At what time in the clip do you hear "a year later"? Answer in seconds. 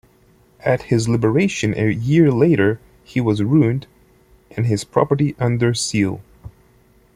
1.77-2.79